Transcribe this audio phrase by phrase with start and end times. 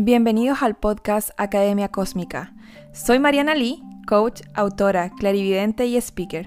[0.00, 2.54] Bienvenidos al podcast Academia Cósmica.
[2.92, 6.46] Soy Mariana Lee, coach, autora, clarividente y speaker.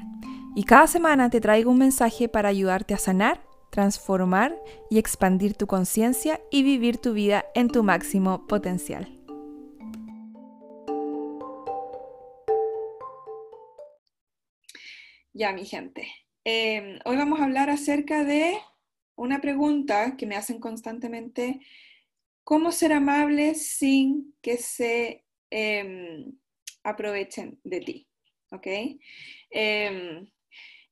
[0.55, 4.57] Y cada semana te traigo un mensaje para ayudarte a sanar, transformar
[4.89, 9.19] y expandir tu conciencia y vivir tu vida en tu máximo potencial.
[15.33, 16.07] Ya, mi gente.
[16.45, 18.53] Em, hoy vamos a hablar acerca de
[19.17, 21.59] una pregunta que me hacen constantemente
[22.51, 26.37] cómo ser amable sin que se em,
[26.83, 28.07] aprovechen de ti.
[28.51, 28.67] ¿Ok?
[29.49, 30.29] Em,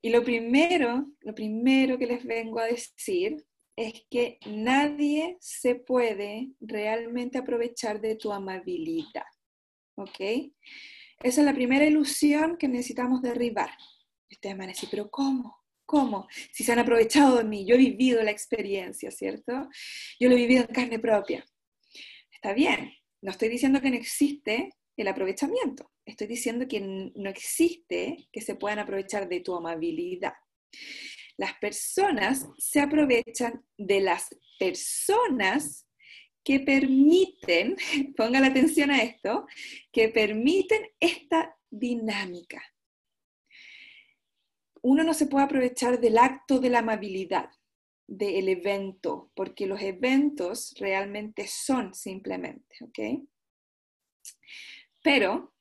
[0.01, 3.45] y lo primero, lo primero que les vengo a decir
[3.75, 9.27] es que nadie se puede realmente aprovechar de tu amabilidad.
[9.95, 10.17] ¿Ok?
[11.21, 13.71] Esa es la primera ilusión que necesitamos derribar.
[14.31, 15.58] ustedes van pero ¿cómo?
[15.89, 16.27] ¿Cómo?
[16.51, 19.67] Si se han aprovechado de mí, yo he vivido la experiencia, ¿cierto?
[20.19, 21.43] Yo lo he vivido en carne propia.
[22.31, 28.29] Está bien, no estoy diciendo que no existe el aprovechamiento, estoy diciendo que no existe
[28.31, 30.33] que se puedan aprovechar de tu amabilidad.
[31.37, 34.27] Las personas se aprovechan de las
[34.59, 35.87] personas
[36.43, 37.75] que permiten,
[38.15, 39.47] ponga la atención a esto,
[39.91, 42.61] que permiten esta dinámica
[44.81, 47.49] uno no se puede aprovechar del acto de la amabilidad,
[48.07, 52.99] del evento, porque los eventos realmente son simplemente, ¿ok?
[55.03, 55.53] Pero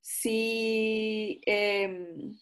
[0.00, 2.38] si em,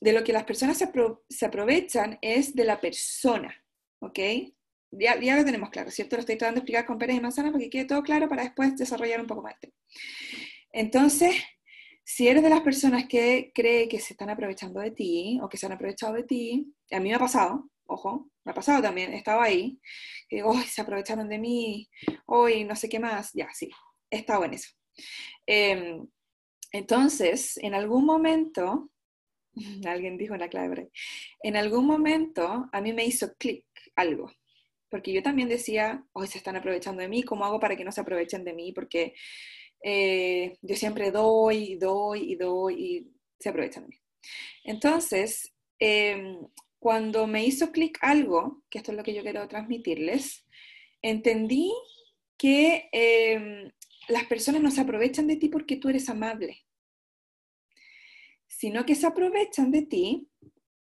[0.00, 3.54] de lo que las personas se, aprovechan es de la persona,
[4.00, 4.18] ¿ok?
[4.90, 6.16] Ya, ya, lo tenemos claro, ¿cierto?
[6.16, 8.44] Lo estoy tratando de explicar con peras y manzanas para que quede todo claro para
[8.44, 9.56] después desarrollar un poco más.
[10.72, 11.34] Entonces,
[12.10, 15.58] si eres de las personas que cree que se están aprovechando de ti o que
[15.58, 19.12] se han aprovechado de ti, a mí me ha pasado, ojo, me ha pasado también,
[19.12, 19.78] estaba ahí,
[20.26, 21.86] que digo, se aprovecharon de mí,
[22.24, 23.68] hoy no sé qué más, ya, sí,
[24.10, 24.70] he estado en eso.
[25.44, 26.08] Em,
[26.72, 28.90] entonces, en algún momento,
[29.86, 30.88] alguien dijo en la clave,
[31.42, 33.66] en algún momento a mí me hizo clic
[33.96, 34.32] algo,
[34.88, 37.92] porque yo también decía, hoy se están aprovechando de mí, ¿cómo hago para que no
[37.92, 38.72] se aprovechen de mí?
[38.72, 39.12] Porque
[39.82, 43.96] eh, yo siempre doy, doy y doy y se aprovechan de mí.
[44.64, 46.46] Entonces, em,
[46.78, 50.46] cuando me hizo clic algo, que esto es lo que yo quiero transmitirles,
[51.02, 51.72] entendí
[52.36, 53.70] que em,
[54.08, 56.64] las personas no se aprovechan de ti porque tú eres amable,
[58.46, 60.28] sino que se aprovechan de ti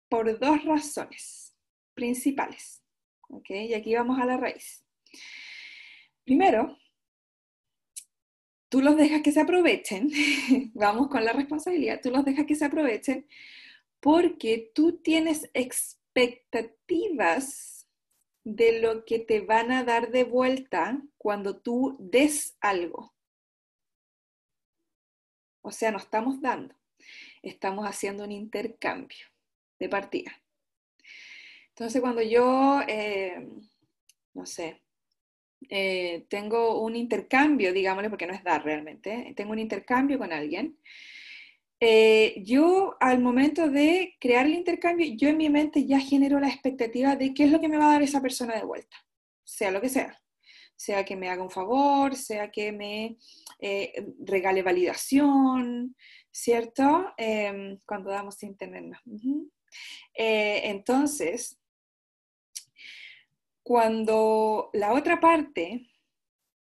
[0.09, 1.55] por dos razones
[1.93, 2.83] principales.
[3.29, 3.49] ¿ok?
[3.49, 4.85] Y aquí vamos a la raíz.
[6.23, 6.77] Primero,
[8.77, 10.11] tú los dejas que se aprovechen,
[10.75, 13.27] vamos con la responsabilidad, tú los dejas que se aprovechen
[13.99, 17.87] porque tú tienes expectativas
[18.43, 23.15] de lo que te van a dar de vuelta cuando tú des algo.
[25.63, 26.75] O sea, no estamos dando,
[27.41, 29.25] estamos haciendo un intercambio
[29.79, 30.39] de partida.
[31.69, 33.43] Entonces, cuando yo, eh,
[34.35, 34.83] no sé,
[35.69, 40.77] eh, tengo un intercambio, digámosle, porque no es dar realmente, tengo un intercambio con alguien,
[41.79, 46.47] eh, yo al momento de crear el intercambio, yo en mi mente ya genero la
[46.47, 48.97] expectativa de qué es lo que me va a dar esa persona de vuelta,
[49.43, 50.19] sea lo que sea.
[50.79, 53.17] Sea que me haga un favor, sea que me
[53.59, 55.95] eh, regale validación,
[56.31, 57.13] ¿cierto?
[57.17, 59.01] Em, cuando damos sin tenernos.
[60.13, 61.57] entonces,
[63.67, 65.89] cuando la otra parte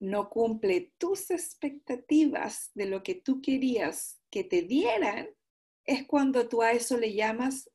[0.00, 5.28] no cumple tus expectativas de lo que tú querías que te dieran,
[5.84, 7.70] es cuando tú a eso le llamas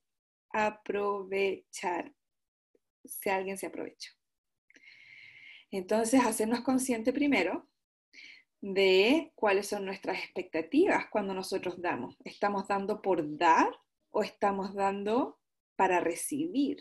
[0.50, 2.12] aprovechar,
[3.06, 4.09] si alguien se aprovecha.
[5.69, 7.69] Entonces, hacernos consciente primero
[8.62, 12.18] de cuáles son nuestras expectativas cuando nosotros damos.
[12.23, 13.69] ¿Estamos dando por dar
[14.09, 15.39] o estamos dando
[15.75, 16.79] para recibir?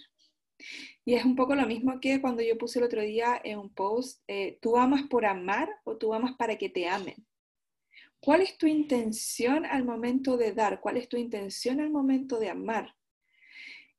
[1.05, 3.73] Y es un poco lo mismo que cuando yo puse el otro día en un
[3.73, 7.27] post, eh, ¿tú amas por amar o tú amas para que te amen?
[8.21, 10.81] ¿Cuál es tu intención al momento de dar?
[10.81, 12.97] ¿Cuál es tu intención al momento de amar?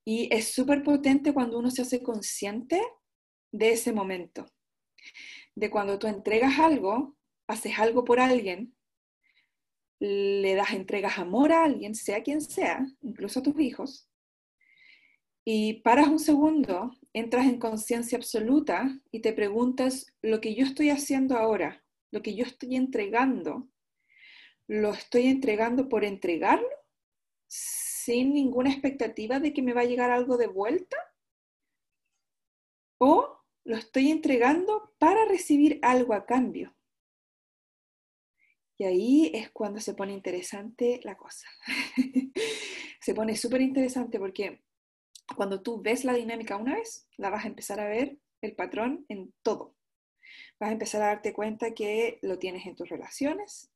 [0.03, 2.81] Y es súper potente cuando uno se hace consciente
[3.51, 4.45] de ese momento,
[5.55, 7.15] de cuando tú entregas algo,
[7.47, 8.75] haces algo por alguien,
[10.00, 14.08] le das, entregas amor a alguien, sea quien sea, incluso a tus hijos,
[15.51, 20.92] y paras un segundo, entras en conciencia absoluta y te preguntas, lo que yo estoy
[20.92, 23.68] haciendo ahora, lo que yo estoy entregando,
[24.68, 26.69] ¿lo estoy entregando por entregarlo?
[27.48, 30.98] Sin ninguna expectativa de que me va a llegar algo de vuelta.
[33.00, 36.78] ¿O lo estoy entregando para recibir algo a cambio?
[38.78, 41.48] Y ahí es cuando se pone interesante la cosa.
[43.01, 44.69] se pone súper interesante porque
[45.35, 49.05] cuando tú ves la dinámica una vez, la vas a empezar a ver el patrón
[49.09, 49.75] en todo.
[50.59, 53.71] Vas a empezar a darte cuenta que lo tienes en tus relaciones,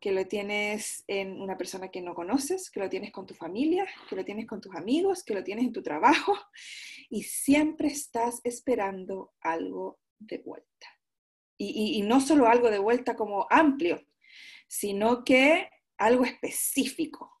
[0.00, 3.86] que lo tienes en una persona que no conoces, que lo tienes con tu familia,
[4.08, 6.34] que lo tienes con tus amigos, que lo tienes en tu trabajo
[7.10, 10.86] y siempre estás esperando algo de vuelta.
[11.60, 14.00] Y, no solo algo de vuelta como amplio,
[14.68, 17.37] sino que algo específico,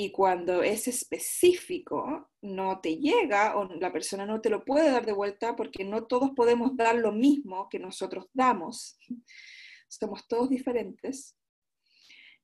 [0.00, 5.04] y cuando es específico, no te llega o la persona no te lo puede dar
[5.04, 8.96] de vuelta porque no todos podemos dar lo mismo que nosotros damos.
[9.88, 11.36] Somos todos diferentes.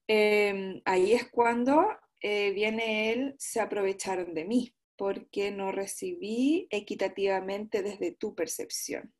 [0.08, 1.86] Em, ahí es cuando
[2.20, 9.14] eh, viene él, se aprovecharon de mí porque no recibí equitativamente desde tu percepción.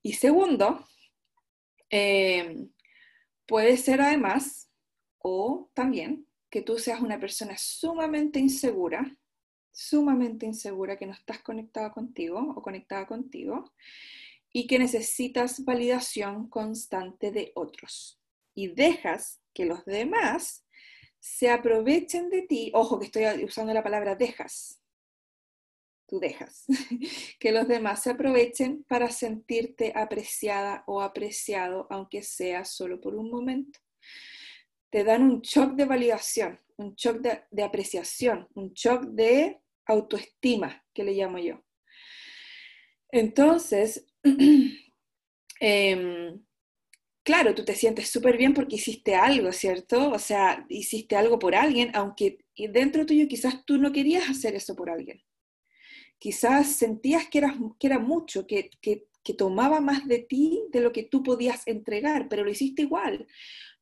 [0.00, 0.86] Y segundo,
[1.88, 2.70] em,
[3.46, 4.69] puede ser además
[5.22, 9.16] o también que tú seas una persona sumamente insegura,
[9.70, 13.72] sumamente insegura, que no estás conectada contigo o conectada contigo
[14.52, 18.20] y que necesitas validación constante de otros.
[18.54, 20.66] Y dejas que los demás
[21.20, 22.72] se aprovechen de ti.
[22.74, 24.80] Ojo que estoy usando la palabra dejas.
[26.08, 26.64] Tú dejas
[27.38, 33.30] que los demás se aprovechen para sentirte apreciada o apreciado, aunque sea solo por un
[33.30, 33.78] momento
[34.90, 41.04] te dan un shock de validación, un shock de, apreciación, un shock de autoestima, que
[41.04, 41.64] le llamo yo.
[43.10, 44.06] Entonces,
[45.60, 46.44] em,
[47.22, 50.10] claro, tú te sientes súper bien porque hiciste algo, ¿cierto?
[50.10, 54.74] O sea, hiciste algo por alguien, aunque dentro tuyo quizás tú no querías hacer eso
[54.74, 55.22] por alguien.
[56.18, 57.40] Quizás sentías que,
[57.78, 62.28] que era mucho, que, que tomaba más de ti de lo que tú podías entregar,
[62.28, 63.26] pero lo hiciste igual,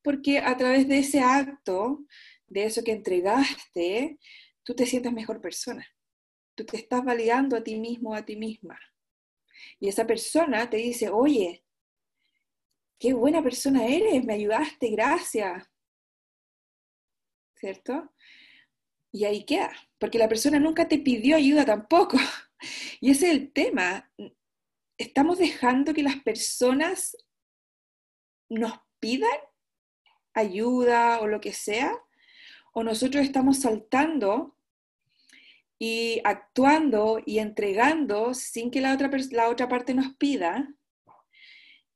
[0.08, 2.06] porque a través de ese acto,
[2.46, 4.18] de eso que entregaste,
[4.62, 5.86] tú te sientes mejor persona.
[6.54, 8.80] Tú te estás validando a ti mismo, a ti misma.
[9.78, 11.62] Y esa persona te dice, oye,
[12.98, 15.68] qué buena persona eres, me ayudaste, gracias.
[17.56, 18.14] ¿Cierto?
[19.12, 22.16] Y ahí queda, porque la persona nunca te pidió ayuda tampoco.
[23.02, 24.10] Y ese es el tema.
[24.96, 27.14] Estamos dejando que las personas
[28.48, 29.38] nos pidan
[30.38, 31.92] ayuda o lo que sea,
[32.72, 34.56] o nosotros estamos saltando
[35.78, 40.74] y actuando y entregando sin que la otra, la otra parte nos pida.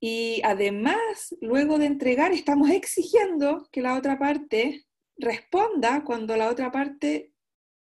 [0.00, 4.86] Y además, luego de entregar, estamos exigiendo que la otra parte
[5.16, 7.32] responda cuando la otra parte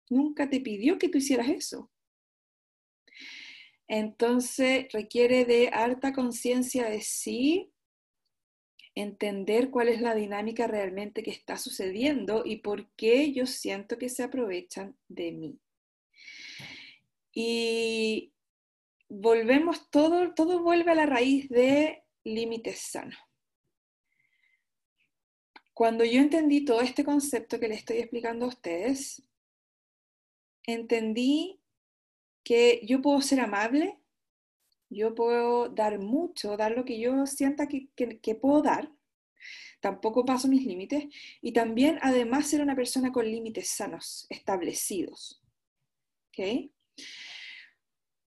[0.10, 1.92] nunca te pidió que tú hicieras eso.
[3.88, 7.72] Entonces requiere de harta conciencia de sí,
[9.02, 14.10] entender cuál es la dinámica realmente que está sucediendo y por qué yo siento que
[14.10, 15.60] se aprovechan de mí.
[17.32, 18.34] Y
[19.08, 23.20] volvemos, todo, todo vuelve a la raíz de límites sanos.
[25.76, 29.22] Cuando yo entendí todo este concepto que le estoy explicando a ustedes,
[30.66, 31.62] entendí
[32.44, 34.00] que yo puedo ser amable
[34.90, 38.92] yo puedo dar mucho, dar lo que yo sienta que, puedo dar.
[39.80, 41.06] Tampoco paso mis límites.
[41.42, 45.42] Y también, además, ser una persona con límites sanos, establecidos.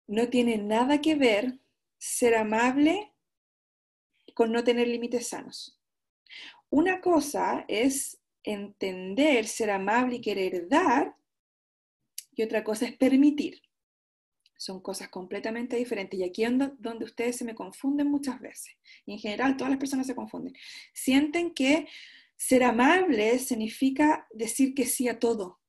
[0.08, 1.60] No tiene nada que ver
[1.98, 3.14] ser amable
[4.34, 5.80] con no tener límites sanos.
[6.70, 11.16] Una cosa es entender, ser amable y querer dar,
[12.34, 13.62] y otra cosa es permitir.
[14.62, 16.20] Son cosas completamente diferentes.
[16.20, 18.78] Y aquí es donde ustedes se me confunden muchas veces.
[19.08, 20.54] Y en general todas las personas se confunden.
[20.94, 21.88] Sienten que
[22.36, 25.60] ser amable significa decir que sí a todo.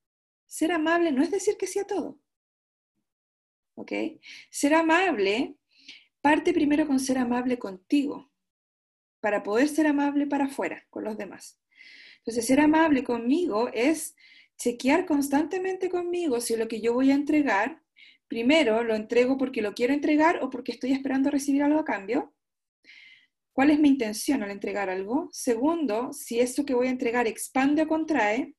[0.46, 2.20] Ser amable no es decir que sí a todo.
[3.76, 3.92] ¿Ok?
[4.50, 5.56] Ser amable
[6.20, 8.30] parte primero con ser amable contigo,
[9.20, 11.58] para poder ser amable para afuera, con los demás.
[12.18, 14.14] Entonces, ser amable conmigo es
[14.58, 17.81] chequear constantemente conmigo si lo que yo voy a entregar
[18.32, 22.34] Primero, lo entrego porque lo quiero entregar o porque estoy esperando recibir algo a cambio.
[23.52, 25.28] ¿Cuál es mi intención al entregar algo?
[25.32, 28.54] Segundo, si eso que voy a entregar expande o contrae.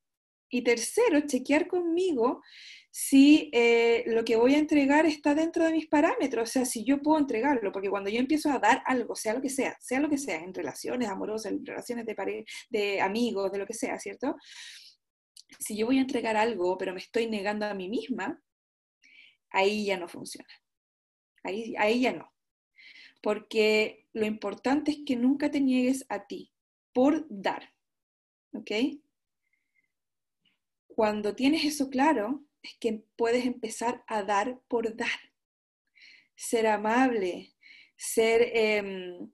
[0.47, 2.43] Y tercero, chequear conmigo
[2.91, 6.83] si eh, lo que voy a entregar está dentro de mis parámetros, o sea, si
[6.85, 9.99] yo puedo entregarlo, porque cuando yo empiezo a dar algo, sea lo que sea, sea
[9.99, 13.97] lo que sea, en relaciones amorosas, en relaciones de, de amigos, de lo que sea,
[13.97, 14.35] ¿cierto?
[15.57, 18.39] Si yo voy a entregar algo, pero me estoy negando a mí misma,
[19.53, 20.49] ahí ya no funciona.
[21.43, 22.33] Ahí, ahí ya no.
[23.21, 26.51] porque lo importante es que nunca te niegues a ti
[26.93, 27.73] por dar,
[28.53, 28.71] ¿ok?
[30.87, 35.19] Cuando tienes eso claro, es que puedes empezar a dar por dar.
[36.35, 37.55] Ser amable,
[37.95, 39.31] ser, em,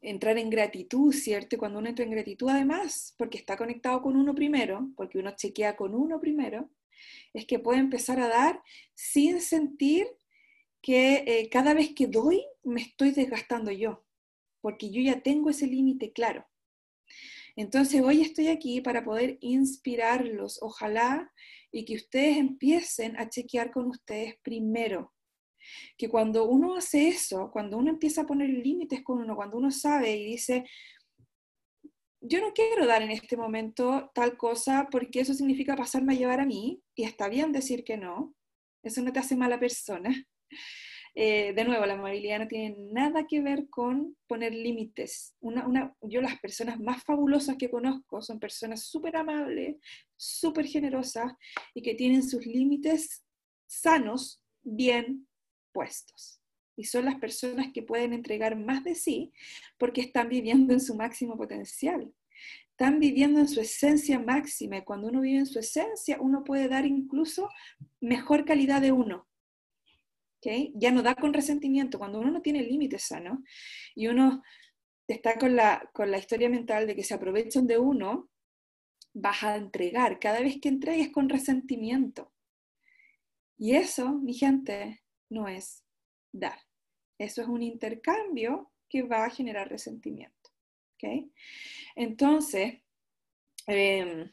[0.00, 1.58] entrar en gratitud, ¿cierto?
[1.58, 5.76] cuando uno entra en gratitud, además, porque está conectado con uno primero, porque uno chequea
[5.76, 6.70] con uno primero,
[7.36, 8.62] es que puede empezar a dar
[8.94, 10.06] sin sentir
[10.80, 14.04] que eh, cada vez que doy me estoy desgastando yo,
[14.60, 16.46] porque yo ya tengo ese límite claro.
[17.54, 21.32] Entonces hoy estoy aquí para poder inspirarlos, ojalá,
[21.70, 25.12] y que ustedes empiecen a chequear con ustedes primero.
[25.98, 29.70] Que cuando uno hace eso, cuando uno empieza a poner límites con uno, cuando uno
[29.70, 30.64] sabe y dice,
[32.20, 36.40] yo no quiero dar en este momento tal cosa porque eso significa pasarme a llevar
[36.40, 38.34] a mí, y está bien decir que no,
[38.82, 40.10] eso no te hace mala persona.
[41.18, 45.34] Eh, de nuevo, la amabilidad no tiene nada que ver con poner límites.
[46.02, 49.76] yo las personas más fabulosas que conozco son personas súper amables,
[50.14, 51.32] súper generosas
[51.72, 53.24] y que tienen sus límites
[53.66, 55.26] sanos, bien
[55.72, 56.35] puestos.
[56.76, 59.32] Y son las personas que pueden entregar más de sí
[59.78, 62.12] porque están viviendo en su máximo potencial.
[62.70, 66.68] Están viviendo en su esencia máxima y cuando uno vive en su esencia, uno puede
[66.68, 67.48] dar incluso
[68.00, 69.26] mejor calidad de uno
[70.74, 73.38] ya no da con resentimiento, cuando uno no tiene límites sanos
[73.94, 74.42] y uno
[75.08, 78.30] está con la, con la historia mental de que se aprovechan de uno,
[79.12, 82.32] vas a entregar, cada vez que entregues con resentimiento.
[83.58, 85.84] Y eso, mi gente, no es
[86.32, 86.65] dar.
[87.18, 90.36] Eso es un intercambio que va a generar resentimiento.
[91.94, 92.80] Entonces,
[93.66, 94.30] em,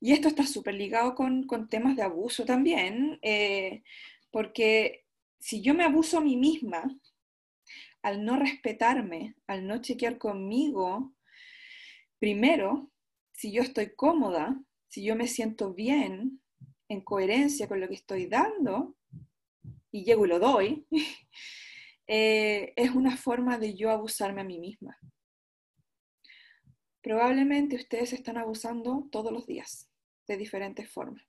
[0.00, 3.82] y esto está súper ligado con, temas de abuso también, eh,
[4.30, 5.04] porque
[5.38, 6.98] si yo me abuso a mí misma,
[8.02, 11.12] al no respetarme, al no chequear conmigo,
[12.18, 12.90] primero,
[13.32, 16.40] si yo estoy cómoda, si yo me siento bien,
[16.88, 18.96] en coherencia con lo que estoy dando,
[19.92, 20.86] y llego y lo doy,
[22.12, 24.98] eh, es una forma de yo abusarme a mí misma.
[27.00, 29.88] Probablemente ustedes están abusando todos los días,
[30.26, 31.24] de diferentes formas.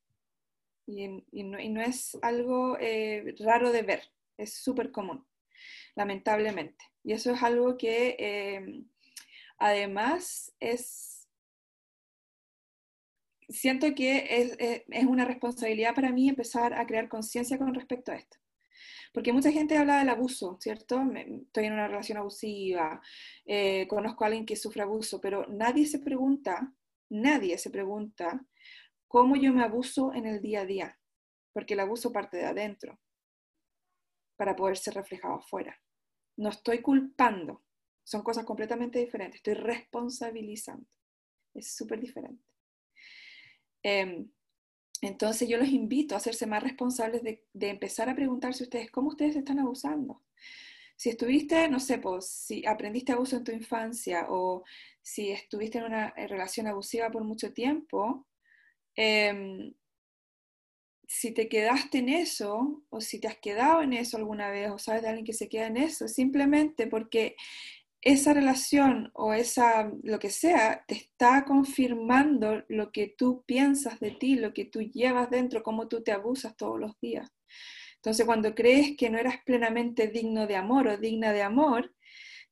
[0.88, 1.07] Y,
[1.43, 4.01] no, es algo eh, raro de ver,
[4.38, 5.23] es súper común,
[5.95, 6.83] lamentablemente.
[7.03, 8.89] Y eso es algo que em,
[9.59, 11.29] además es,
[13.50, 14.55] siento que es,
[14.89, 18.41] es, una responsabilidad para mí empezar a crear conciencia con respecto a esto.
[19.12, 21.01] Porque mucha gente habla del abuso, ¿cierto?
[21.15, 23.01] Estoy en una relación abusiva,
[23.46, 26.74] eh, conozco a alguien que sufre abuso, pero nadie se pregunta,
[27.10, 28.46] nadie se pregunta
[29.08, 31.00] cómo yo me abuso en el día a día,
[31.51, 33.00] porque el abuso parte de adentro
[34.38, 35.77] para poder ser reflejado afuera.
[36.38, 37.63] No estoy culpando,
[38.03, 40.88] son cosas completamente diferentes, estoy responsabilizando,
[41.53, 42.44] es súper diferente.
[43.84, 44.32] Em,
[45.01, 49.36] entonces yo los invito a hacerse más responsables de, empezar a preguntarse ustedes cómo ustedes
[49.36, 50.22] están abusando.
[50.96, 54.63] Si estuviste, no sé, pues, si aprendiste abuso en tu infancia o
[55.01, 58.27] si estuviste en una relación abusiva por mucho tiempo,
[58.96, 59.74] Em,
[61.08, 64.77] si te quedaste en eso, o si te has quedado en eso alguna vez, o
[64.79, 67.36] sabes de alguien que se queda en eso, simplemente porque
[68.01, 74.12] esa relación o esa, lo que sea, te está confirmando lo que tú piensas de
[74.12, 77.29] ti, lo que tú llevas dentro, cómo tú te abusas todos los días.
[77.98, 81.93] Entonces, cuando crees que no eras plenamente digno de amor o digna de amor,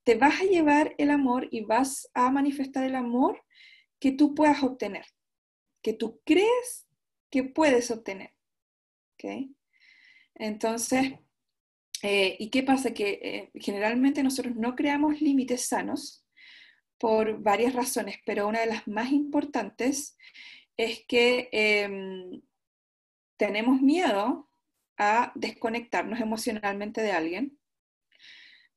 [0.04, 3.44] te vas a llevar el amor y vas a manifestar el amor
[4.00, 5.06] que tú puedas obtener
[5.82, 6.88] que tú crees
[7.30, 8.34] que puedes obtener.
[9.14, 9.56] ¿okay?
[10.36, 11.14] Entonces,
[12.04, 12.94] eh, ¿y qué pasa?
[12.94, 16.26] Que eh, generalmente nosotros no creamos límites sanos
[16.98, 20.18] por varias razones, pero una de las más importantes
[20.78, 22.42] es que em,
[23.38, 24.50] tenemos miedo
[24.98, 27.60] a desconectarnos emocionalmente de alguien,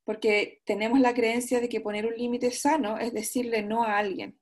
[0.05, 4.39] porque tenemos la creencia de que poner un límite sano es decirle no a alguien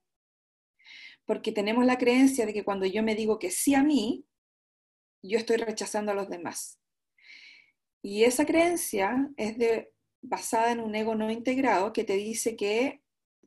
[1.24, 4.26] porque tenemos la creencia de que cuando yo me digo que sí a mí,
[5.22, 6.80] yo estoy rechazando a los demás.
[8.02, 9.56] Y esa creencia es
[10.20, 13.02] basada en un ego no integrado que te dice que,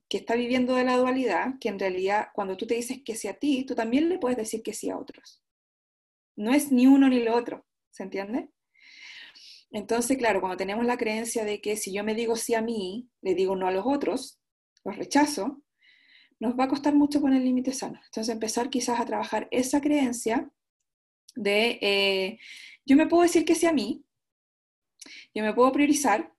[0.07, 3.27] que está viviendo de la dualidad, que en realidad cuando tú te dices que sí
[3.27, 5.43] a ti, tú también le puedes decir que sí a otros.
[6.37, 8.49] No es ni uno ni lo otro, ¿se entiende?
[9.71, 13.09] Entonces, claro, cuando tenemos la creencia de que si yo me digo sí a mí,
[13.21, 14.39] le digo no a los otros,
[14.85, 15.61] los rechazo,
[16.39, 18.01] nos va a costar mucho poner límites sanos.
[18.05, 20.49] Entonces empezar quizás a trabajar esa creencia
[21.35, 22.39] de eh,
[22.85, 24.04] yo me puedo decir que sí a mí,
[25.33, 26.33] yo me puedo priorizar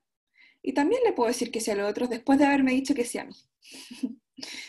[0.62, 3.04] y también le puedo decir que sí a los otros después de haberme dicho que
[3.04, 3.34] sí a mí.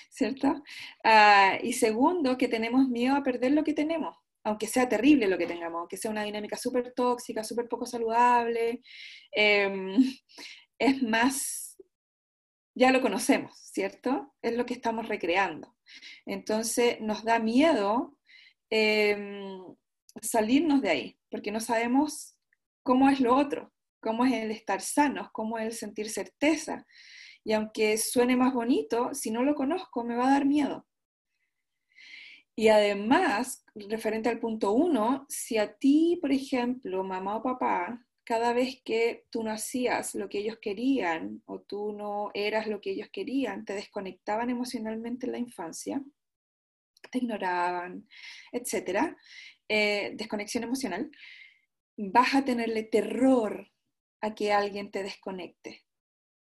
[0.09, 0.63] ¿Cierto?
[1.03, 5.37] Ah, y segundo, que tenemos miedo a perder lo que tenemos, aunque sea terrible lo
[5.37, 8.81] que tengamos, aunque sea una dinámica súper tóxica, súper poco saludable,
[9.31, 9.95] em,
[10.79, 11.77] es más,
[12.75, 14.33] ya lo conocemos, ¿cierto?
[14.41, 15.75] Es lo que estamos recreando.
[16.25, 18.17] Entonces nos da miedo
[18.69, 19.59] em,
[20.21, 22.37] salirnos de ahí, porque no sabemos
[22.83, 26.85] cómo es lo otro, cómo es el estar sanos, cómo es el sentir certeza.
[27.43, 30.85] Y aunque suene más bonito, si no lo conozco, me va a dar miedo.
[32.55, 38.51] Y además, referente al punto uno, si a ti, por ejemplo, mamá o papá, cada
[38.51, 42.91] vez que tú no hacías lo que ellos querían o tú no eras lo que
[42.91, 46.03] ellos querían, te desconectaban emocionalmente en la infancia,
[47.09, 48.07] te ignoraban,
[48.51, 49.15] etcétera,
[49.69, 51.09] eh, desconexión emocional,
[51.95, 53.71] vas a tenerle terror
[54.27, 55.83] a que alguien te desconecte.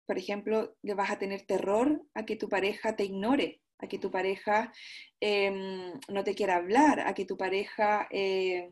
[0.05, 3.99] Por ejemplo, le vas a tener terror a que tu pareja te ignore, a que
[3.99, 4.71] tu pareja
[5.19, 8.69] em, no te quiera hablar, a que tu pareja eh,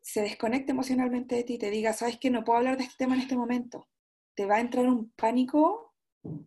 [0.00, 3.14] se desconecte emocionalmente de ti, te diga, sabes que no puedo hablar de este tema
[3.14, 3.88] en este momento.
[4.34, 5.94] Te va a entrar un pánico,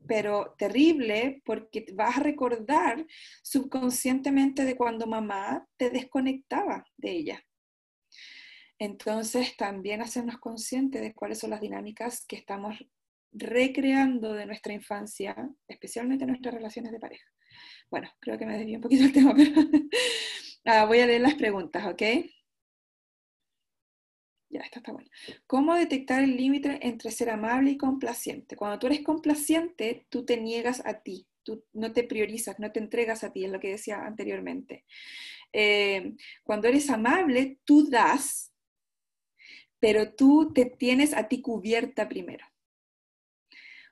[0.07, 3.05] pero terrible, porque vas a recordar
[3.41, 7.43] subconscientemente de cuando mamá te desconectaba de ella.
[8.83, 12.85] Entonces, también hacernos conscientes de cuáles son las dinámicas que estamos
[13.31, 15.37] recreando de nuestra infancia,
[15.69, 17.25] especialmente nuestras relaciones de pareja.
[17.89, 19.61] Bueno, creo que me desvío un poquito el tema, pero
[20.65, 22.01] ah, voy a leer las preguntas, ¿ok?
[24.49, 25.09] Ya, esta está bueno.
[25.47, 28.57] ¿Cómo detectar el límite entre ser amable y complaciente?
[28.57, 32.81] Cuando tú eres complaciente, tú te niegas a ti, tú no te priorizas, no te
[32.81, 34.83] entregas a ti, es lo que decía anteriormente.
[35.53, 38.52] Eh, cuando eres amable, tú das,
[39.83, 42.45] pero tú te tienes a ti cubierta primero.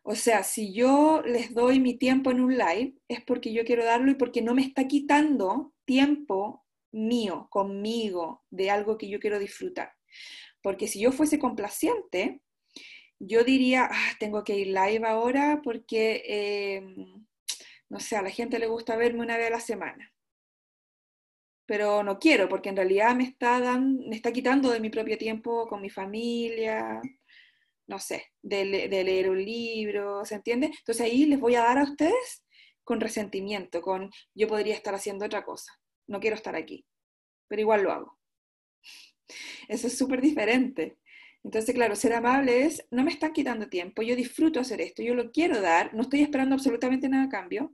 [0.04, 3.84] O sea, si yo les doy mi tiempo en un live, es porque yo quiero
[3.84, 9.38] darlo y porque no me está quitando tiempo mío, conmigo, de algo que yo quiero
[9.38, 9.92] disfrutar.
[10.62, 12.40] Porque si yo fuese complaciente,
[13.20, 17.26] yo diría, ah, tengo que ir live ahora porque, em,
[17.90, 20.11] no sé, a la gente le gusta verme una vez a la semana
[21.72, 25.70] pero no quiero, porque en realidad me está, me está quitando de mi propio tiempo
[25.70, 27.02] con mi familia,
[27.88, 30.66] no sé, de, leer un libro, ¿se entiende?
[30.66, 32.44] Entonces ahí les voy a dar a ustedes
[32.84, 35.72] con resentimiento, con yo podría estar haciendo otra cosa,
[36.08, 36.86] no quiero estar aquí,
[37.48, 38.20] pero igual lo hago.
[39.70, 40.98] Eso es súper diferente.
[41.42, 45.16] Entonces, claro, ser amable es, no me están quitando tiempo, yo disfruto hacer esto, yo
[45.16, 47.74] lo quiero dar, no estoy esperando absolutamente nada a cambio,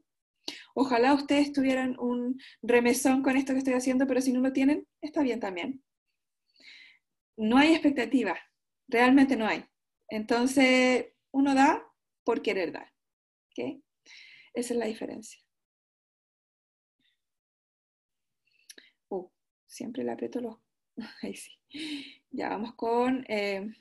[0.74, 4.88] Ojalá ustedes tuvieran un remesón con esto que estoy haciendo, pero si no lo tienen,
[5.02, 5.84] está bien también.
[7.36, 8.38] No hay expectativa,
[8.88, 9.64] realmente no hay.
[10.10, 11.84] Entonces, uno da
[12.24, 12.92] por querer dar.
[14.54, 15.40] Esa es la diferencia.
[19.10, 19.30] Uh,
[19.66, 20.58] siempre le aprieto los...
[21.22, 21.52] Ahí sí.
[22.32, 23.26] Ya vamos con...
[23.30, 23.72] Eh,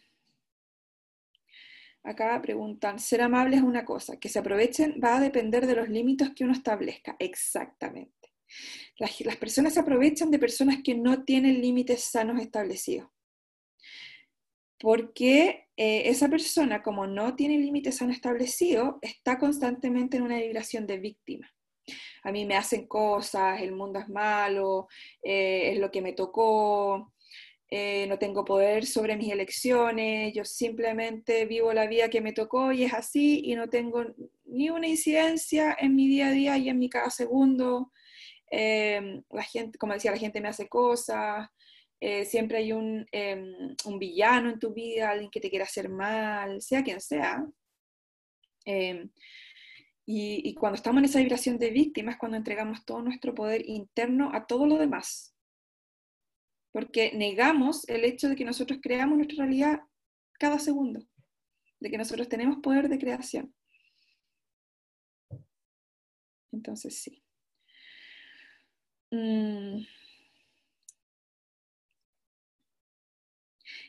[2.06, 5.88] Acá preguntan, ser amable es una cosa, que se aprovechen va a depender de los
[5.88, 7.16] límites que uno establezca.
[7.18, 8.32] Exactamente.
[9.00, 13.08] Las, personas se aprovechan de personas que no tienen límites sanos establecidos.
[14.78, 20.86] Porque eh, esa persona, como no tiene límites sanos establecidos, está constantemente en una vibración
[20.86, 21.52] de víctima.
[22.22, 24.86] A mí me hacen cosas, el mundo es malo,
[25.24, 27.12] eh, es lo que me tocó,
[27.68, 32.72] eh, no tengo poder sobre mis elecciones, yo simplemente vivo la vida que me tocó
[32.72, 34.04] y es así y no tengo
[34.44, 37.92] ni una incidencia en mi día a día y en mi cada segundo.
[38.50, 41.48] Eh, la gente, como decía, la gente me hace cosas,
[42.00, 45.88] eh, siempre hay un, em, un, villano en tu vida, alguien que te quiera hacer
[45.88, 47.44] mal, sea quien sea.
[48.64, 49.10] Em,
[50.06, 53.68] y, y cuando estamos en esa vibración de víctima es cuando entregamos todo nuestro poder
[53.68, 55.35] interno a todo lo demás
[56.76, 59.80] porque negamos el hecho de que nosotros creamos nuestra realidad
[60.38, 61.00] cada segundo,
[61.80, 63.54] de que nosotros tenemos poder de creación.
[66.52, 67.22] Entonces, sí.
[69.10, 69.86] Mm.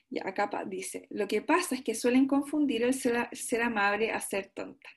[0.10, 4.22] Ya, acá dice, lo que pasa es que suelen confundir el ser, ser amable a
[4.22, 4.90] ser tonta.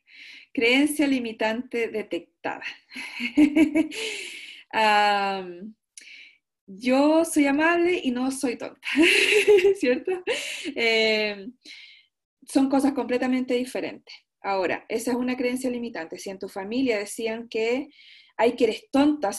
[0.52, 2.62] Creencia limitante detectada.
[6.78, 8.80] yo soy amable y no soy tonta,
[9.78, 10.12] ¿cierto?
[10.74, 11.48] Eh,
[12.46, 14.14] son cosas completamente diferentes.
[14.42, 16.18] Ahora, esa es una creencia limitante.
[16.18, 17.88] Si en tu familia decían que,
[18.36, 19.30] hay que eres tonta,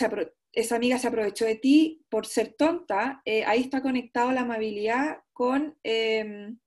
[0.53, 5.19] esa amiga se aprovechó de ti por ser tonta, eh, ahí está conectado la amabilidad
[5.33, 6.59] con, em,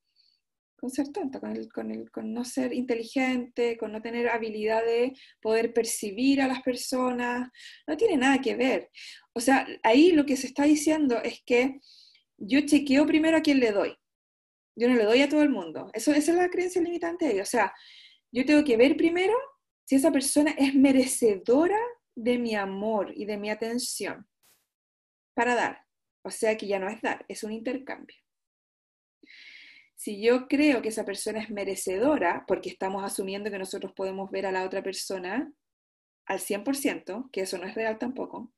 [0.84, 4.84] con ser tonta, con, el, con, el, con no ser inteligente, con no tener habilidad
[4.84, 7.48] de poder percibir a las personas,
[7.86, 8.90] no tiene nada que ver.
[9.32, 11.80] O sea, ahí lo que se está diciendo es que
[12.36, 13.96] yo chequeo primero a quién le doy.
[14.76, 15.88] Yo no le doy a todo el mundo.
[15.94, 17.72] Eso, esa es la creencia limitante de O sea,
[18.30, 19.32] yo tengo que ver primero
[19.86, 21.80] si esa persona es merecedora
[22.14, 24.26] de mi amor y de mi atención
[25.32, 25.86] para dar.
[26.22, 28.23] O sea que ya no es dar, es un intercambio.
[30.04, 34.44] Si yo creo que esa persona es merecedora, porque estamos asumiendo que nosotros podemos ver
[34.44, 35.50] a la otra persona
[36.26, 38.52] al 100%, que eso no es real tampoco,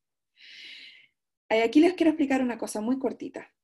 [1.49, 3.55] aquí les quiero explicar una cosa muy cortita.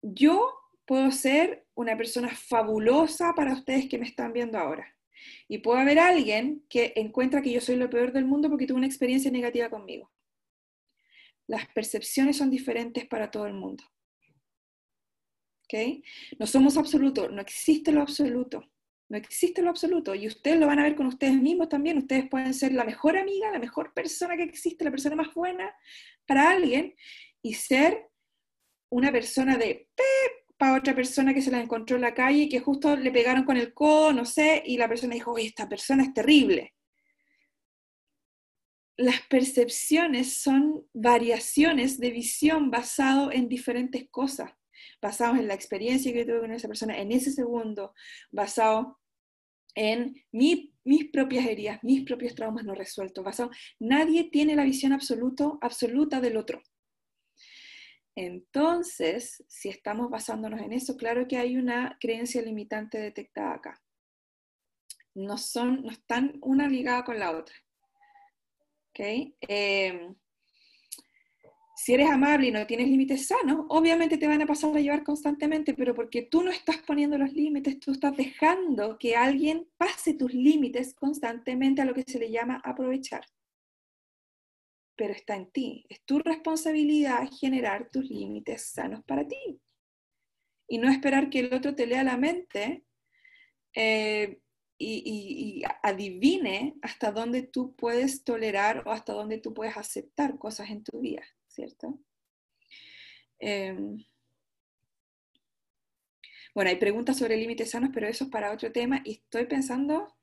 [0.00, 4.96] Yo puedo ser una persona fabulosa para ustedes que me están viendo ahora.
[5.48, 8.78] Y puede haber alguien que encuentra que yo soy lo peor del mundo porque tuvo
[8.78, 10.12] una experiencia negativa conmigo.
[11.48, 13.82] Las percepciones son diferentes para todo el mundo.
[15.64, 16.02] ¿Okay?
[16.38, 18.70] No somos absolutos, no existe lo absoluto.
[19.08, 20.14] No existe lo absoluto.
[20.14, 21.98] Y ustedes lo van a ver con ustedes mismos también.
[21.98, 25.74] Ustedes pueden ser la mejor amiga, la mejor persona que existe, la persona más buena
[26.26, 26.94] para alguien
[27.42, 28.08] y ser
[28.90, 29.88] una persona de
[30.56, 33.44] para otra persona que se la encontró en la calle y que justo le pegaron
[33.44, 36.74] con el codo, no sé, y la persona dijo, esta persona es terrible.
[38.96, 44.52] Las percepciones son variaciones de visión basado en diferentes cosas,
[45.00, 47.94] basados en la experiencia que tuve con esa persona en ese segundo,
[48.30, 48.98] basado
[49.74, 53.50] en mis propias heridas, mis propios traumas no resueltos, basado.
[53.78, 56.62] Nadie tiene la visión absoluto, absoluta del otro.
[58.16, 63.82] Entonces, si estamos basándonos en eso, claro que hay una creencia limitante detectada acá.
[65.14, 67.54] No, son, no están una ligada con la otra.
[68.90, 69.36] ¿Okay?
[69.40, 70.14] Em,
[71.76, 75.02] si eres amable y no tienes límites sanos, obviamente te van a pasar a llevar
[75.02, 80.14] constantemente, pero porque tú no estás poniendo los límites, tú estás dejando que alguien pase
[80.14, 83.24] tus límites constantemente a lo que se le llama aprovechar
[84.96, 85.84] pero está en ti.
[85.88, 89.60] Es tu responsabilidad generar tus límites sanos para ti.
[90.68, 92.84] Y no esperar que el otro te lea la mente
[93.74, 94.40] eh,
[94.78, 100.82] y, adivine hasta dónde tú puedes tolerar o hasta dónde tú puedes aceptar cosas en
[100.82, 101.22] tu vida,
[101.54, 102.00] ¿cierto?
[103.38, 104.04] Em,
[106.54, 110.16] bueno, hay preguntas sobre límites sanos, pero eso es para otro tema y estoy pensando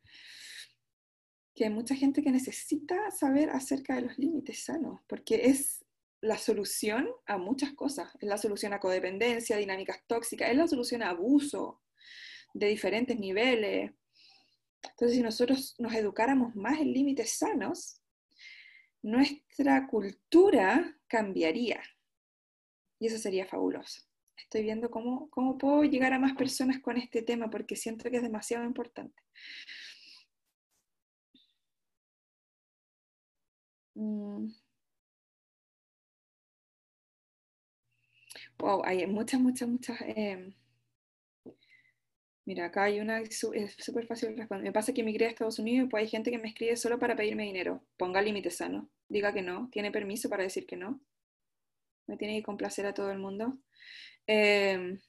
[1.53, 5.85] que hay mucha gente que necesita saber acerca de los límites sanos, porque es
[6.21, 8.09] la solución a muchas cosas.
[8.19, 11.81] Es la solución a codependencia, dinámicas tóxicas, es la solución a abuso
[12.53, 13.91] de diferentes niveles.
[14.83, 18.00] Entonces, si nosotros nos educáramos más en límites sanos,
[19.03, 21.81] nuestra cultura cambiaría.
[22.99, 24.01] Y eso sería fabuloso.
[24.37, 28.17] Estoy viendo cómo, cómo puedo llegar a más personas con este tema porque siento que
[28.17, 29.21] es demasiado importante.
[33.97, 34.51] Mm.
[38.59, 39.97] Wow, hay muchas, muchas, muchas.
[40.01, 40.53] Em,
[42.51, 43.39] mira, acá hay una, es
[43.77, 44.65] súper fácil de responder.
[44.65, 46.99] Me pasa que emigré a Estados Unidos y pues hay gente que me escribe solo
[46.99, 47.81] para pedirme dinero.
[47.95, 48.87] Ponga límites sanos.
[49.07, 49.69] Diga que no.
[49.71, 50.99] Tiene permiso para decir que no.
[52.07, 53.57] Me tiene que complacer a todo el mundo.
[54.27, 54.99] Eh,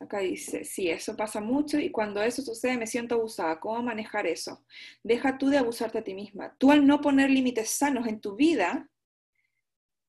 [0.00, 3.60] acá dice, sí, eso pasa mucho y cuando eso sucede me siento abusada.
[3.60, 4.64] ¿Cómo manejar eso?
[5.04, 6.56] Deja tú de abusarte a ti misma.
[6.58, 8.90] Tú al no poner límites sanos en tu vida,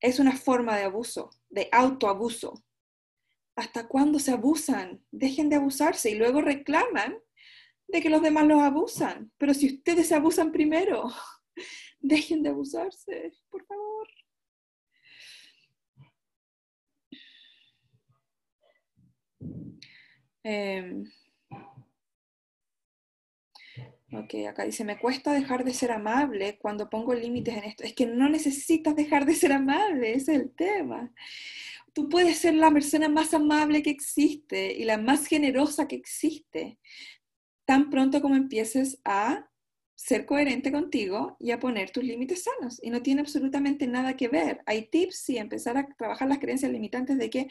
[0.00, 2.64] es una forma de abuso, de autoabuso.
[3.56, 5.04] ¿Hasta cuándo se abusan?
[5.10, 7.18] Dejen de abusarse y luego reclaman
[7.86, 9.30] de que los demás los abusan.
[9.38, 11.10] Pero si ustedes se abusan primero,
[12.00, 14.08] dejen de abusarse, por favor.
[20.44, 21.04] Em,
[24.12, 27.84] ok, acá dice, me cuesta dejar de ser amable cuando pongo límites en esto.
[27.84, 31.12] Es que no necesitas dejar de ser amable, ese es el tema.
[31.94, 36.78] Tú puedes ser la persona más amable que existe y la más generosa que existe,
[37.66, 39.48] tan pronto como empieces a
[39.94, 42.80] ser coherente contigo y a poner tus límites sanos.
[42.82, 44.60] Y no tiene absolutamente nada que ver.
[44.66, 47.48] Hay tips, y empezar a trabajar las creencias limitantes de que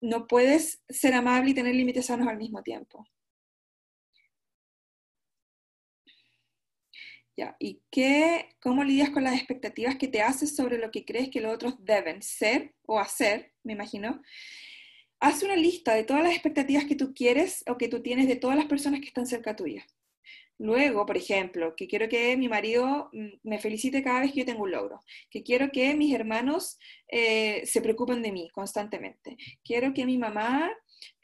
[0.00, 3.06] no puedes ser amable y tener límites sanos al mismo tiempo.
[7.58, 11.40] ¿Y qué, cómo lidias con las expectativas que te haces sobre lo que crees que
[11.40, 14.22] los otros deben ser o hacer, me imagino?
[15.20, 18.36] Haz una lista de todas las expectativas que tú quieres o que tú tienes de
[18.36, 19.84] todas las personas que están cerca tuya.
[20.58, 24.46] Luego, por ejemplo, que quiero que mi marido mm, me felicite cada vez que yo
[24.46, 29.92] tengo un logro, que quiero que mis hermanos eh, se preocupen de mí constantemente, quiero
[29.92, 30.70] que mi mamá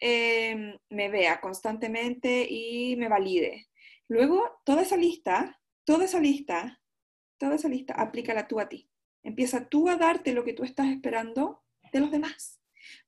[0.01, 3.69] eh, me vea constantemente y me valide.
[4.09, 6.81] Luego, toda esa lista, toda esa lista,
[7.39, 8.89] toda esa lista, aplícala tú a ti.
[9.23, 11.63] Empieza tú a darte lo que tú estás esperando
[11.93, 12.61] de los demás,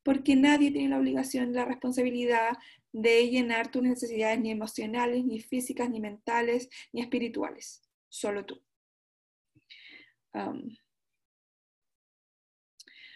[0.03, 2.57] porque nadie tiene la obligación, la responsabilidad
[2.93, 7.83] de llenar tus necesidades ni emocionales, ni físicas, ni mentales, ni espirituales.
[8.09, 8.63] Solo tú.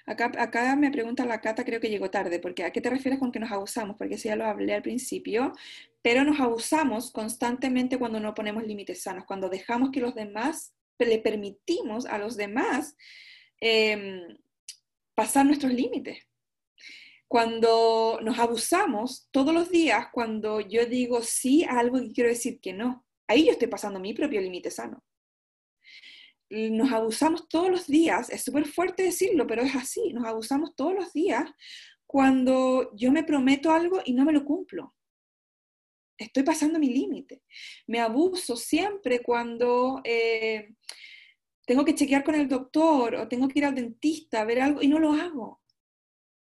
[0.07, 3.19] acá, acá, me pregunta la Cata, creo que llegó tarde, porque ¿a qué te refieres
[3.19, 3.97] con que nos abusamos?
[3.97, 5.53] Porque eso ya lo hablé al principio,
[6.07, 11.19] pero nos abusamos constantemente cuando no ponemos límites sanos, cuando dejamos que los demás, le
[11.19, 12.97] permitimos a los demás
[13.61, 14.38] em,
[15.16, 16.25] pasar nuestros límites
[17.27, 22.61] cuando nos abusamos todos los días, cuando yo digo sí a algo que quiero decir
[22.61, 25.03] que no, ahí yo estoy pasando mi propio límite sano.
[26.51, 30.95] Nos abusamos todos los días, es súper fuerte decirlo, pero es así, nos abusamos todos
[30.95, 31.51] los días
[32.07, 34.95] cuando yo me prometo algo y no me lo cumplo.
[36.18, 37.42] Estoy pasando mi límite.
[37.87, 40.74] Me abuso siempre cuando eh,
[41.66, 44.83] tengo que chequear con el doctor o tengo que ir al dentista a ver algo
[44.83, 45.61] y no lo hago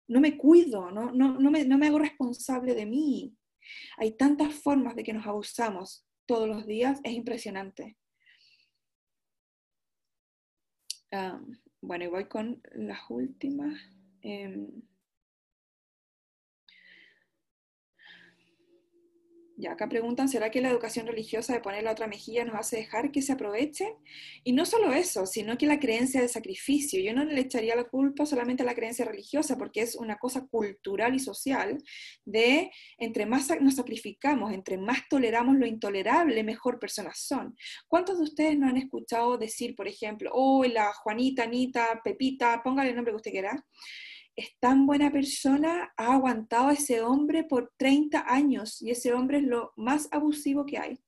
[0.08, 3.36] no me cuido, no, me, hago responsable de mí.
[3.98, 7.98] Hay tantas formas de que nos abusamos todos los días, es impresionante.
[11.82, 13.80] bueno, y voy con las últimas.
[14.22, 14.68] Em,
[19.58, 22.76] Ya acá preguntan, ¿será que la educación religiosa de poner la otra mejilla nos hace
[22.76, 23.94] dejar que se aprovechen?
[24.44, 27.02] Y no solo eso, sino que la creencia de sacrificio.
[27.02, 30.46] Yo no le echaría la culpa solamente a la creencia religiosa, porque es una cosa
[30.46, 31.78] cultural y social
[32.26, 37.56] de entre más nos sacrificamos, entre más toleramos lo intolerable, mejor personas son.
[37.88, 42.90] ¿Cuántos de ustedes no han escuchado decir, por ejemplo, oh, la Juanita, Anita, Pepita, póngale
[42.90, 43.66] el nombre que usted quiera?
[44.36, 49.38] Es tan buena persona, ha aguantado a ese hombre por 30 años y ese hombre
[49.38, 51.00] es lo más abusivo que hay.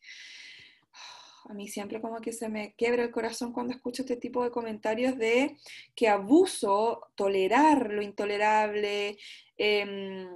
[1.48, 4.50] A mí siempre como que se me quiebra el corazón cuando escucho este tipo de
[4.50, 5.58] comentarios de
[5.94, 9.18] que abuso, tolerar lo intolerable,
[9.56, 10.28] em,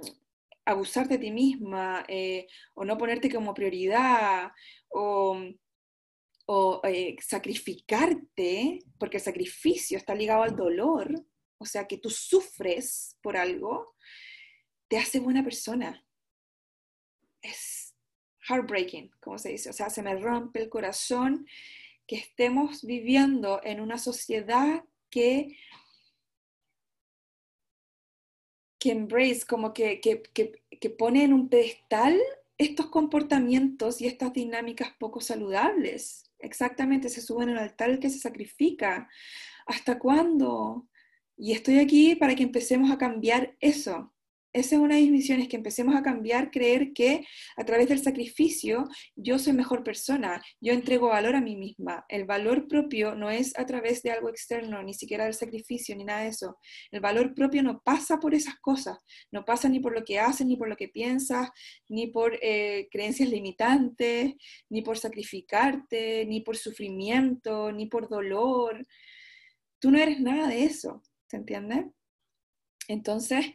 [0.65, 4.51] abusar de ti misma eh, o no ponerte como prioridad
[4.89, 5.37] o,
[6.45, 11.25] o eh, sacrificarte, porque el sacrificio está ligado al dolor
[11.57, 13.95] o sea, que tú sufres por algo,
[14.87, 16.05] te hace buena persona.
[17.41, 17.95] Es
[18.47, 19.69] heartbreaking, como se dice.
[19.69, 21.47] O sea, se me rompe el corazón
[22.05, 25.57] que estemos viviendo en una sociedad que,
[28.79, 32.19] que embrace, como que, que, que pone en un pedestal
[32.57, 36.23] estos comportamientos y estas dinámicas poco saludables.
[36.39, 39.09] Exactamente, se suben en un altar que se sacrifica.
[39.65, 40.87] ¿Hasta cuándo?
[41.37, 44.11] Y estoy aquí para que empecemos a cambiar eso.
[44.53, 47.23] Esa es una de mis misiones, que empecemos a cambiar, creer que
[47.57, 52.05] a través del sacrificio yo soy mejor persona, yo entrego valor a mí misma.
[52.09, 56.05] El valor propio no es a través de algo externo, ni siquiera del sacrificio, ni
[56.05, 56.57] nada de eso.
[56.89, 58.97] El valor propio no pasa por esas cosas,
[59.31, 61.49] no pasa ni por lo que haces, ni por lo que piensas,
[61.87, 64.33] ni por eh, creencias limitantes,
[64.69, 68.87] ni por sacrificarte, ni por sufrimiento, ni por dolor.
[69.79, 71.03] Tú no eres nada de eso.
[71.27, 71.91] ¿Se entiende?
[72.87, 73.45] Entonces,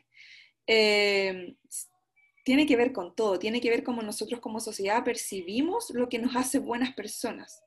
[0.67, 1.57] eh,
[2.45, 6.19] tiene que ver con todo, tiene que ver cómo nosotros como sociedad percibimos lo que
[6.19, 7.63] nos hace buenas personas.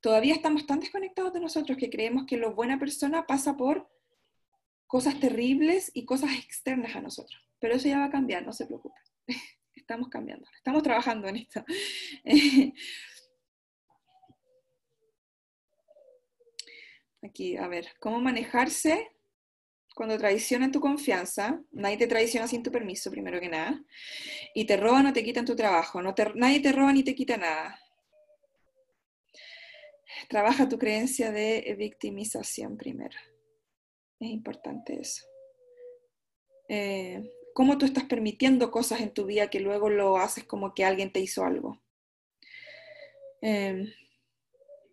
[0.00, 3.88] Todavía estamos tan desconectados de nosotros que creemos que lo buena persona pasa por
[4.86, 7.40] cosas terribles y cosas externas a nosotros.
[7.58, 9.02] Pero eso ya va a cambiar, no se preocupen.
[9.74, 11.62] Estamos cambiando, estamos trabajando en esto.
[17.22, 19.13] Aquí, a ver, ¿cómo manejarse
[19.94, 23.82] cuando traicionan tu confianza, nadie te traiciona sin tu permiso, primero que nada,
[24.52, 27.78] y te roban o te quitan tu trabajo, nadie te roba ni te quita nada.
[30.28, 33.16] Trabaja tu creencia de victimización primero.
[34.18, 35.24] Es importante eso.
[36.68, 40.84] Eh, ¿Cómo tú estás permitiendo cosas en tu vida que luego lo haces como que
[40.84, 41.80] alguien te hizo algo?
[43.42, 43.92] Eh,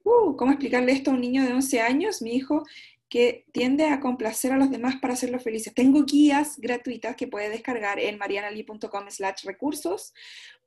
[0.03, 2.21] uh, ¿Cómo explicarle esto a un niño de 11 años?
[2.21, 2.63] Mi hijo
[3.11, 5.73] que tiende a complacer a los demás para hacerlos felices.
[5.73, 10.13] Tengo guías gratuitas que puedes descargar en marianali.com slash recursos.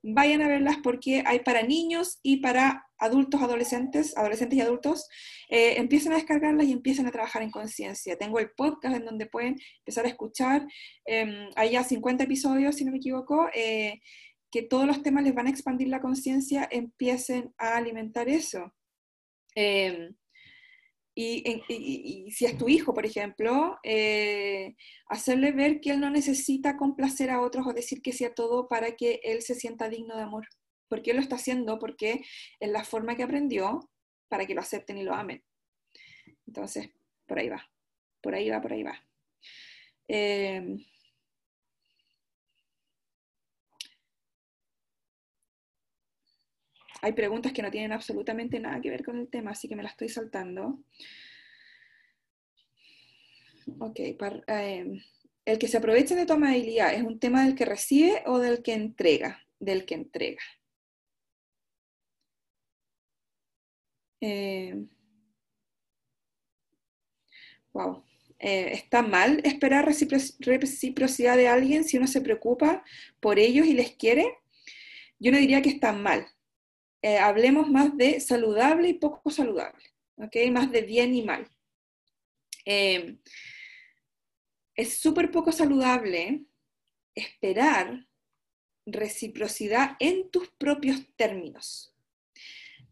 [0.03, 5.09] Vayan a verlas porque hay para niños y para adultos, adolescentes, adolescentes y adultos.
[5.49, 8.19] Eh, empiecen a descargarlas y empiecen a trabajar en conciencia.
[8.19, 10.67] Tengo el podcast en donde pueden empezar a escuchar.
[11.07, 13.49] Eh, hay ya 50 episodios, si no me equivoco.
[13.55, 14.03] Eh,
[14.51, 18.75] que todos los temas les van a expandir la conciencia, empiecen a alimentar eso.
[19.55, 20.15] Em,
[21.15, 24.75] y, si es tu hijo, por ejemplo, eh,
[25.09, 28.97] hacerle ver que él no necesita complacer a otros o decir que sea todo para
[28.97, 30.49] que él se sienta digno de amor.
[30.89, 32.25] Porque él lo está haciendo porque
[32.59, 33.91] es la forma que aprendió
[34.29, 35.45] para que lo acepten y lo amen.
[36.47, 36.91] Entonces,
[37.27, 37.71] por ahí va,
[38.21, 39.01] por ahí va, por ahí va.
[40.09, 40.77] Eh,
[47.05, 49.83] hay preguntas que no tienen absolutamente nada que ver con el tema, así que me
[49.83, 50.83] las estoy saltando.
[53.79, 54.01] Ok,
[54.47, 55.03] em,
[55.45, 58.63] el que se aprovecha de tu amabilidad, ¿es un tema del que recibe o del
[58.63, 59.47] que entrega?
[59.61, 60.43] Del que entrega.
[67.73, 68.03] wow.
[68.39, 72.83] Em, eh, ¿Está mal esperar reciprocidad de alguien si uno se preocupa
[73.21, 74.39] por ellos y les quiere?
[75.19, 76.34] Yo no diría que está mal.
[77.05, 79.85] Eh, hablemos más de saludable y poco saludable,
[80.17, 80.37] ¿ok?
[80.51, 81.47] Más de bien y mal.
[82.65, 83.19] Eh,
[84.75, 86.47] es súper poco saludable
[87.15, 88.09] esperar
[88.87, 91.94] reciprocidad en tus propios términos.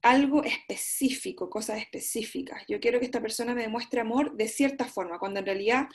[0.02, 2.64] Algo específico, cosas específicas.
[2.68, 5.86] Yo quiero que esta persona me demuestre amor de cierta forma, cuando en realidad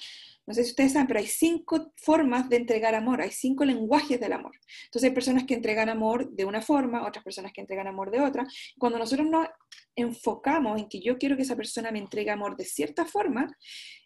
[0.47, 4.17] no sé si ustedes saben, pero hay cinco formas de entregar amor, hay cinco lenguajes
[4.17, 4.53] del amor.
[4.85, 8.21] Entonces hay personas que entregan amor de una forma, otras personas que entregan amor de
[8.21, 8.47] otra.
[8.79, 9.45] Cuando nosotros nos
[9.93, 13.53] enfocamos en que yo quiero que esa persona me entregue amor de cierta forma,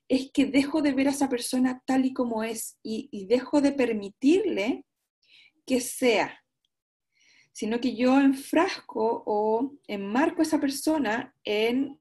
[0.07, 3.61] es que dejo de ver a esa persona tal y como es y, y dejo
[3.61, 4.85] de permitirle
[5.67, 6.40] que sea,
[7.51, 11.99] sino que yo enfrasco o enmarco a esa persona en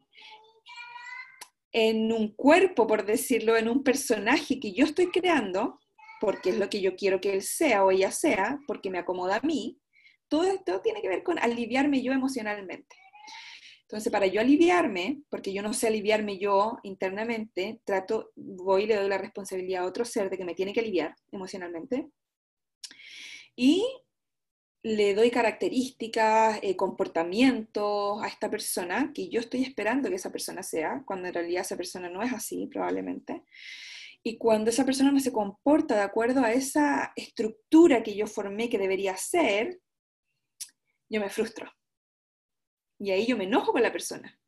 [1.73, 5.79] en un cuerpo, por decirlo, en un personaje que yo estoy creando,
[6.21, 9.37] porque es lo que yo quiero que él sea o ella sea, porque me acomoda
[9.37, 9.79] a mí,
[10.29, 12.97] todo esto tiene que ver con aliviarme yo emocionalmente.
[13.83, 18.97] Entonces, para yo aliviarme, porque yo no sé aliviarme yo internamente, trato, voy y le
[18.97, 22.09] doy la responsabilidad a otro ser de que me tiene que aliviar emocionalmente.
[23.57, 23.85] Y
[24.83, 30.63] le doy características, eh, comportamientos a esta persona que yo estoy esperando que esa persona
[30.63, 33.45] sea, cuando en realidad esa persona no es así, probablemente.
[34.23, 38.69] Y cuando esa persona no se comporta de acuerdo a esa estructura que yo formé
[38.69, 39.81] que debería ser,
[41.09, 41.71] yo me frustro.
[42.99, 44.39] Y ahí yo me enojo con la persona.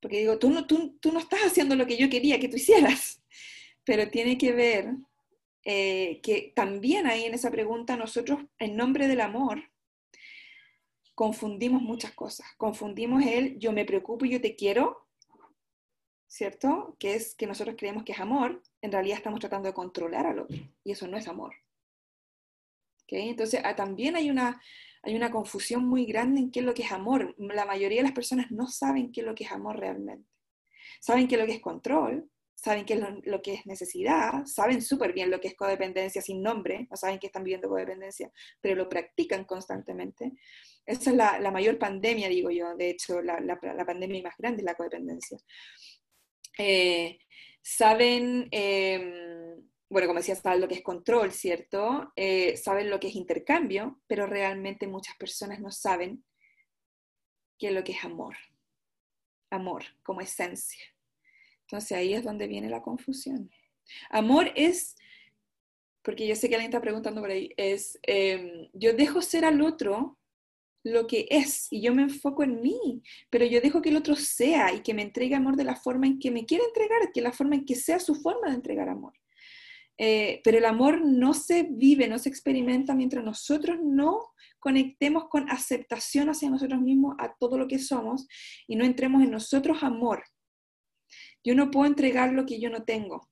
[0.00, 2.56] Porque digo, tú no, tú, tú no estás haciendo lo que yo quería que tú
[2.56, 3.22] hicieras.
[3.84, 4.94] Pero tiene que ver
[5.64, 9.62] eh, que también ahí en esa pregunta nosotros, en nombre del amor,
[11.14, 12.46] confundimos muchas cosas.
[12.56, 15.08] Confundimos el yo me preocupo y yo te quiero,
[16.26, 16.96] ¿cierto?
[16.98, 20.40] Que es que nosotros creemos que es amor, en realidad estamos tratando de controlar al
[20.40, 21.54] otro y eso no es amor.
[23.04, 23.28] ¿Okay?
[23.28, 24.60] Entonces ah, también hay una,
[25.02, 27.34] hay una confusión muy grande en qué es lo que es amor.
[27.38, 30.28] La mayoría de las personas no saben qué es lo que es amor realmente.
[31.00, 32.30] Saben qué es lo que es control,
[32.64, 36.42] saben qué es lo, que es necesidad, saben súper bien lo que es codependencia sin
[36.42, 40.32] nombre, no saben que están viviendo codependencia, pero lo practican constantemente.
[40.86, 43.36] Esa es la, mayor pandemia, digo yo, de hecho, la,
[43.86, 45.38] pandemia más grande es la codependencia.
[46.56, 47.18] Eh,
[47.60, 52.12] saben, em, bueno, como decía, saben lo que es control, ¿cierto?
[52.16, 56.24] Eh, saben lo que es intercambio, pero realmente muchas personas no saben
[57.58, 58.36] qué es lo que es amor.
[59.50, 60.93] Amor como esencia.
[61.66, 63.50] Entonces ahí es donde viene la confusión.
[64.10, 64.96] Amor es,
[66.02, 69.60] porque yo sé que alguien está preguntando por ahí, es, em, yo dejo ser al
[69.62, 70.18] otro
[70.84, 74.14] lo que es y yo me enfoco en mí, pero yo dejo que el otro
[74.16, 77.22] sea y que me entregue amor de la forma en que me quiere entregar, que
[77.22, 79.14] la forma en que sea su forma de entregar amor.
[79.96, 85.48] Eh, pero el amor no se vive, no se experimenta mientras nosotros no conectemos con
[85.50, 88.26] aceptación hacia nosotros mismos, a todo lo que somos,
[88.66, 90.24] y no entremos en nosotros amor.
[91.44, 93.28] Yo no puedo entregar lo que yo no tengo.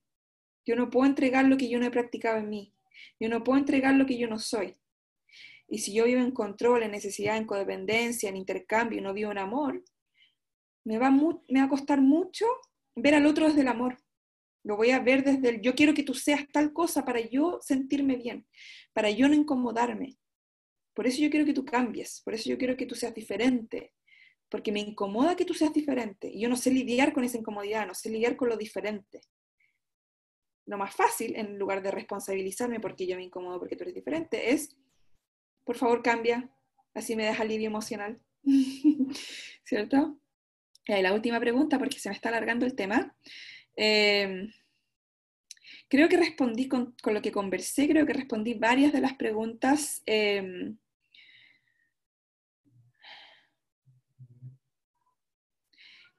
[0.64, 2.74] Yo no puedo entregar lo que yo no he practicado en mí.
[3.18, 4.76] Yo no puedo entregar lo que yo no soy.
[5.66, 9.38] Y si yo vivo en control, en necesidad, en codependencia, en intercambio, no vivo en
[9.38, 9.82] amor,
[10.84, 12.44] me va, me va a costar mucho
[12.94, 13.96] ver al otro desde el amor.
[14.64, 17.58] Lo voy a ver desde el yo quiero que tú seas tal cosa para yo
[17.62, 18.46] sentirme bien,
[18.92, 20.18] para yo no incomodarme.
[20.94, 23.94] Por eso yo quiero que tú cambies, por eso yo quiero que tú seas diferente,
[24.52, 26.28] porque me incomoda que tú seas diferente.
[26.28, 29.22] Y yo no sé lidiar con esa incomodidad, no sé lidiar con lo diferente.
[30.66, 34.52] Lo más fácil, en lugar de responsabilizarme porque yo me incomodo porque tú eres diferente,
[34.52, 34.76] es,
[35.64, 36.50] por favor, cambia,
[36.92, 38.20] así me deja alivio emocional.
[39.64, 40.18] ¿Cierto?
[40.86, 43.16] La última pregunta, porque se me está alargando el tema.
[43.74, 44.50] Eh,
[45.88, 50.02] creo que respondí con, lo que conversé, creo que respondí varias de las preguntas.
[50.04, 50.76] Em,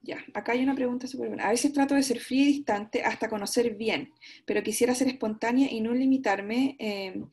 [0.05, 1.47] Ya, acá hay una pregunta súper buena.
[1.47, 4.11] A veces trato de ser fría y distante hasta conocer bien,
[4.45, 6.75] pero quisiera ser espontánea y no limitarme.
[6.77, 7.29] Em,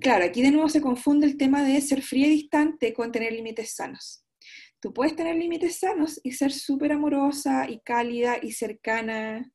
[0.00, 3.34] claro, aquí de nuevo se confunde el tema de ser fría y distante con tener
[3.34, 4.24] límites sanos.
[4.80, 9.52] Tú puedes tener límites sanos y ser súper amorosa y cálida y cercana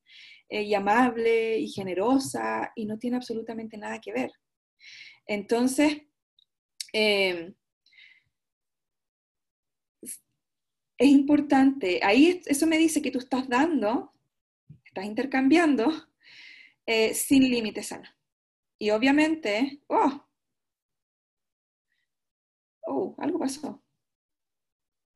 [0.48, 4.32] eh, y amable y generosa y no tiene absolutamente nada que ver.
[5.26, 5.98] Entonces,
[6.94, 7.56] em,
[10.98, 14.14] es importante, ahí eso me dice que tú estás dando,
[14.84, 15.92] estás intercambiando
[16.86, 18.10] eh, sin límites sanos.
[18.80, 20.28] Y obviamente, oh,
[22.88, 23.84] oh, algo pasó.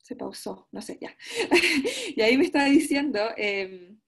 [0.04, 1.16] Se pausó, no sé, ya.
[2.16, 4.00] y ahí me estaba diciendo em,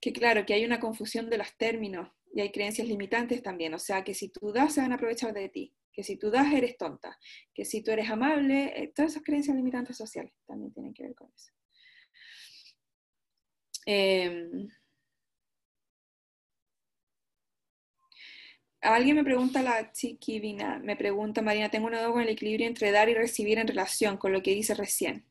[0.00, 3.74] que claro, que hay una confusión de los términos y hay creencias limitantes también.
[3.74, 6.30] O sea, que si tú das, se van a aprovechar de ti que si tú
[6.30, 7.18] das eres tonta,
[7.54, 11.14] que si tú eres amable, eh, todas esas creencias limitantes sociales también tienen que ver
[11.14, 11.50] con eso.
[13.86, 14.68] Em,
[18.82, 22.90] alguien me pregunta, la chiquivina, me pregunta, Marina, tengo una duda con el equilibrio entre
[22.92, 25.24] dar y recibir en relación con lo que dice recién.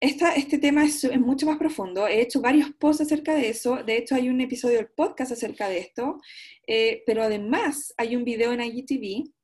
[0.00, 2.06] este tema es, mucho más profundo.
[2.06, 3.82] He hecho varios posts acerca de eso.
[3.82, 6.20] De hecho, hay un episodio del podcast acerca de esto.
[6.66, 9.37] Eh, pero además, hay un video en IGTV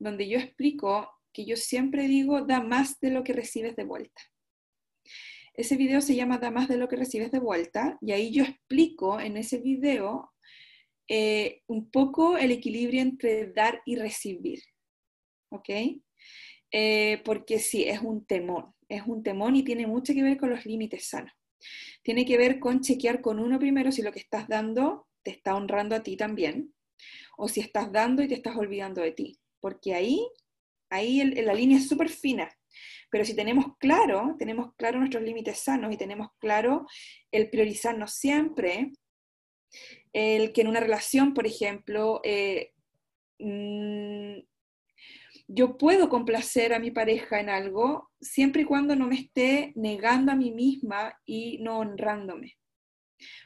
[0.00, 4.20] donde yo explico que yo siempre digo, da más de lo que recibes de vuelta.
[5.54, 8.44] Ese video se llama Da más de lo que recibes de vuelta y ahí yo
[8.44, 10.32] explico en ese video
[11.06, 14.60] eh, un poco el equilibrio entre dar y recibir.
[15.50, 15.68] ¿Ok?
[16.72, 20.50] Eh, porque sí, es un temor, es un temor y tiene mucho que ver con
[20.50, 21.32] los límites sanos.
[22.02, 25.54] Tiene que ver con chequear con uno primero si lo que estás dando te está
[25.54, 26.72] honrando a ti también,
[27.36, 30.26] o si estás dando y te estás olvidando de ti porque ahí,
[30.90, 32.48] ahí la línea es súper fina.
[33.10, 36.86] Pero si tenemos claro, tenemos claro nuestros límites sanos y tenemos claro
[37.32, 38.92] el priorizarnos siempre,
[40.12, 42.72] el que en una relación, por ejemplo, eh,
[43.38, 44.38] mm,
[45.48, 50.30] yo puedo complacer a mi pareja en algo siempre y cuando no me esté negando
[50.30, 52.56] a mí misma y no honrándome.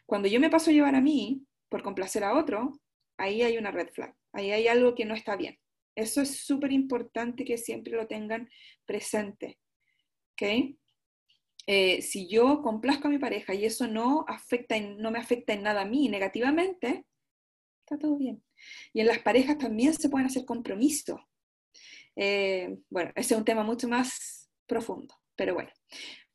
[0.07, 2.79] Cuando yo me paso a llevar a mí por complacer a otro,
[3.17, 5.59] ahí hay una red flag, ahí hay algo que no está bien.
[5.95, 8.49] Eso es súper importante que siempre lo tengan
[8.85, 9.59] presente.
[10.33, 10.79] ¿okay?
[11.67, 15.63] Eh, si yo complazco a mi pareja y eso no, afecta no me afecta en
[15.63, 17.07] nada a mí negativamente,
[17.81, 18.43] está todo bien.
[18.93, 21.21] Y en las parejas también se pueden hacer compromisos.
[22.17, 25.71] Eh, bueno, ese es un tema mucho más profundo, pero bueno,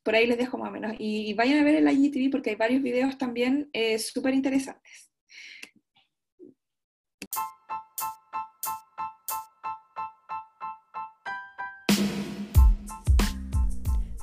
[0.02, 0.94] por ahí les dejo más o menos.
[0.98, 5.09] Y, vayan a ver el IGTV porque hay varios videos también eh, súper interesantes.